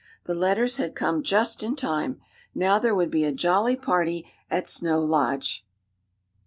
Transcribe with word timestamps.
The 0.23 0.33
letters 0.33 0.77
had 0.77 0.95
come 0.95 1.21
just 1.21 1.61
in 1.61 1.75
time. 1.75 2.19
Now 2.55 2.79
there 2.79 2.95
would 2.95 3.11
be 3.11 3.23
a 3.23 3.31
jolly 3.31 3.75
party 3.75 4.25
at 4.49 4.65
Snow 4.67 4.99
Lodge. 4.99 5.63